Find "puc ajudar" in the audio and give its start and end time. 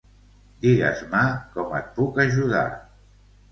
2.01-2.65